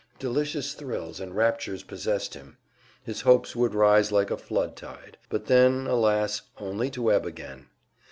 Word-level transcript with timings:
Delicious 0.17 0.73
thrills 0.73 1.19
and 1.19 1.35
raptures 1.35 1.83
possessed 1.83 2.33
him; 2.33 2.57
his 3.03 3.21
hopes 3.21 3.55
would 3.55 3.75
rise 3.75 4.11
like 4.11 4.31
a 4.31 4.35
flood 4.37 4.75
tide 4.75 5.15
but 5.29 5.45
then, 5.45 5.85
alas, 5.85 6.41
only 6.57 6.89
to 6.89 7.11
ebb 7.11 7.23
again! 7.27 7.67